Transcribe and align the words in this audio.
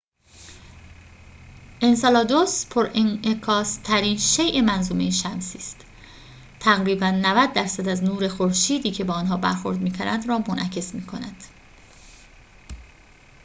انسلادوس 1.81 2.65
پرانعکاس‌ترین 2.65 4.17
شیء 4.17 4.61
منظومه 4.61 5.09
شمسی 5.11 5.57
است 5.57 5.85
تقریباً 6.59 7.11
۹۰ 7.11 7.53
درصد 7.53 7.87
از 7.87 8.03
نور 8.03 8.27
خورشیدی 8.27 8.91
که 8.91 9.03
به 9.03 9.13
آن 9.13 9.41
برخورد 9.41 9.79
می‌کند 9.81 10.27
را 10.29 10.43
منعکس 10.49 10.95
می‌نماید 10.95 11.45